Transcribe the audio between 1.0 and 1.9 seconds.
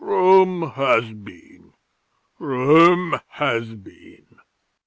been!